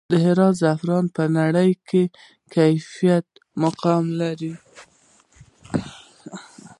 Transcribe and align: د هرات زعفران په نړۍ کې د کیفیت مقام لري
د 0.11 0.13
هرات 0.25 0.55
زعفران 0.61 1.05
په 1.15 1.23
نړۍ 1.37 1.71
کې 1.89 2.03
د 2.09 2.13
کیفیت 2.55 3.27
مقام 3.63 4.05
لري 4.21 4.53